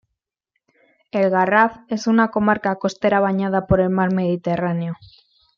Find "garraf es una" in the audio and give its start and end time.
1.29-2.31